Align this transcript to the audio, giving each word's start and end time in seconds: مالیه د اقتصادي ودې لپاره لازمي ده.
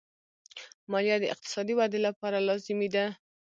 مالیه 0.91 1.17
د 1.21 1.25
اقتصادي 1.33 1.73
ودې 1.75 1.99
لپاره 2.07 2.45
لازمي 2.47 2.89
ده. 2.95 3.05